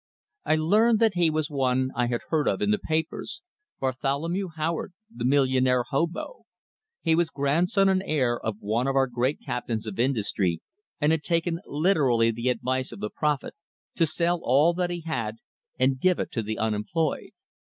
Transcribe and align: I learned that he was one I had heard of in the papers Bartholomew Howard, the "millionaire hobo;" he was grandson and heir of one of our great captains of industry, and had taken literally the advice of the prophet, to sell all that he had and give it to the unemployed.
I 0.45 0.55
learned 0.55 0.97
that 0.97 1.13
he 1.13 1.29
was 1.29 1.51
one 1.51 1.91
I 1.95 2.07
had 2.07 2.21
heard 2.29 2.47
of 2.47 2.59
in 2.59 2.71
the 2.71 2.79
papers 2.79 3.43
Bartholomew 3.79 4.47
Howard, 4.55 4.93
the 5.15 5.25
"millionaire 5.25 5.83
hobo;" 5.91 6.45
he 7.03 7.13
was 7.13 7.29
grandson 7.29 7.87
and 7.87 8.01
heir 8.03 8.39
of 8.43 8.57
one 8.61 8.87
of 8.87 8.95
our 8.95 9.05
great 9.05 9.39
captains 9.45 9.85
of 9.85 9.99
industry, 9.99 10.59
and 10.99 11.11
had 11.11 11.21
taken 11.21 11.59
literally 11.67 12.31
the 12.31 12.49
advice 12.49 12.91
of 12.91 12.99
the 12.99 13.11
prophet, 13.11 13.53
to 13.93 14.07
sell 14.07 14.39
all 14.43 14.73
that 14.73 14.89
he 14.89 15.01
had 15.01 15.35
and 15.77 16.01
give 16.01 16.17
it 16.17 16.31
to 16.31 16.41
the 16.41 16.57
unemployed. 16.57 17.29